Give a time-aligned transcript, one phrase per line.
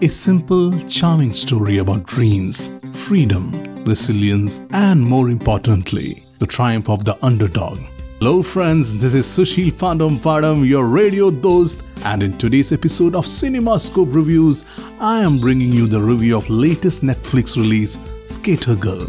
[0.00, 3.52] A simple, charming story about dreams, freedom,
[3.84, 7.78] resilience, and more importantly, the triumph of the underdog.
[8.18, 13.26] Hello, friends, this is Sushil Pandam Padam, your radio dost, and in today's episode of
[13.26, 14.64] Cinema Scope Reviews,
[15.00, 19.08] I am bringing you the review of latest Netflix release, Skater Girl.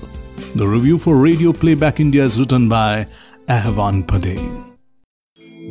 [0.55, 3.07] The review for Radio Playback India is written by
[3.47, 4.63] Ahvan Padel.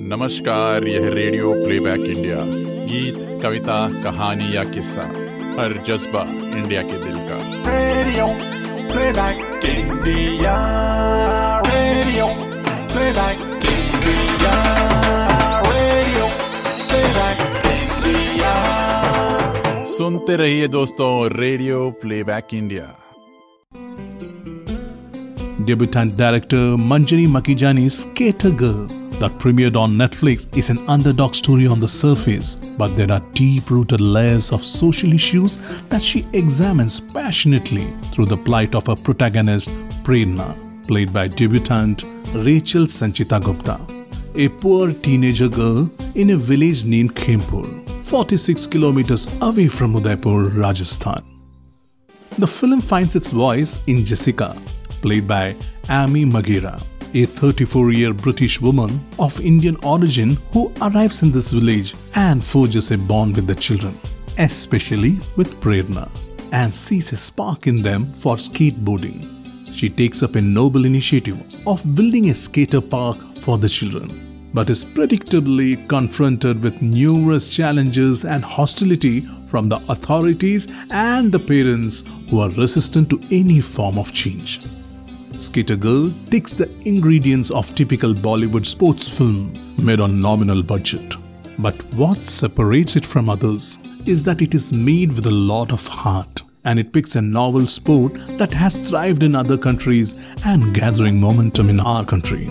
[0.08, 5.03] नमस्कार यह radio playback India गीत कविता कहानी या किस्सा
[5.57, 6.21] हर जज्बा
[6.57, 7.37] India के दिल का।
[7.67, 8.25] रेडियो
[19.97, 22.85] सुनते रहिए दोस्तों radio playback India
[25.65, 31.79] debutante director Manjari Makijany skater girl that premiered on Netflix is an underdog story on
[31.79, 35.57] the surface, but there are deep rooted layers of social issues
[35.89, 39.69] that she examines passionately through the plight of her protagonist,
[40.03, 43.79] Prerna, played by debutant Rachel Sanchita Gupta,
[44.33, 47.67] a poor teenager girl in a village named Khempur,
[48.03, 51.23] 46 kilometers away from Udaipur, Rajasthan.
[52.39, 54.57] The film finds its voice in Jessica,
[55.03, 55.55] played by
[55.91, 56.81] Amy Maghera,
[57.13, 62.91] a 34 year British woman of Indian origin who arrives in this village and forges
[62.91, 63.93] a bond with the children,
[64.37, 66.09] especially with Prerna,
[66.51, 69.27] and sees a spark in them for skateboarding.
[69.73, 74.09] She takes up a noble initiative of building a skater park for the children,
[74.53, 82.03] but is predictably confronted with numerous challenges and hostility from the authorities and the parents
[82.29, 84.61] who are resistant to any form of change.
[85.35, 91.15] Skater Girl takes the ingredients of typical Bollywood sports film made on nominal budget.
[91.57, 95.87] But what separates it from others is that it is made with a lot of
[95.87, 101.19] heart and it picks a novel sport that has thrived in other countries and gathering
[101.19, 102.45] momentum in our country.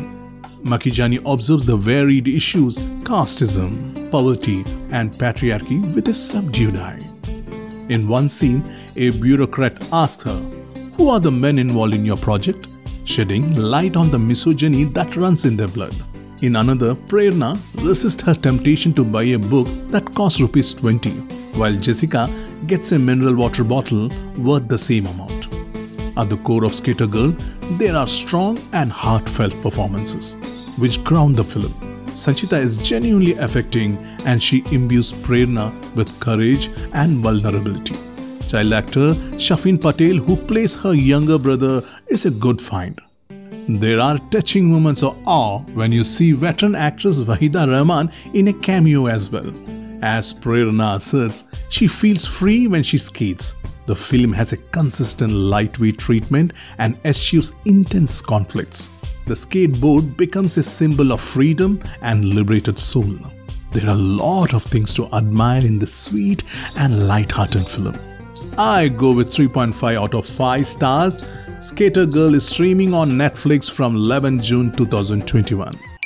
[0.63, 7.01] Makijany observes the varied issues casteism, poverty, and patriarchy with a subdued eye.
[7.89, 8.63] In one scene,
[8.97, 10.60] a bureaucrat asks her,
[11.01, 12.67] Who are the men involved in your project?
[13.05, 15.97] shedding light on the misogyny that runs in their blood.
[16.43, 21.09] In another, Prerna resists her temptation to buy a book that costs rupees 20,
[21.61, 22.29] while Jessica
[22.67, 25.49] gets a mineral water bottle worth the same amount.
[26.19, 27.31] At the core of Skater Girl,
[27.79, 30.37] there are strong and heartfelt performances,
[30.77, 31.73] which ground the film.
[32.09, 33.97] Sanchita is genuinely affecting
[34.27, 37.97] and she imbues Prerna with courage and vulnerability.
[38.51, 43.01] Child actor Shafin Patel, who plays her younger brother, is a good find.
[43.69, 48.53] There are touching moments of awe when you see veteran actress Waheeda Rehman in a
[48.53, 49.49] cameo as well.
[50.03, 53.55] As Prerna asserts, she feels free when she skates.
[53.87, 58.91] The film has a consistent lightweight treatment and eschews intense conflicts.
[59.29, 63.15] The skateboard becomes a symbol of freedom and liberated soul.
[63.71, 66.43] There are a lot of things to admire in this sweet
[66.77, 68.10] and light-hearted film.
[68.61, 71.19] I go with 3.5 out of 5 stars.
[71.61, 76.00] Skater Girl is streaming on Netflix from 11 June 2021.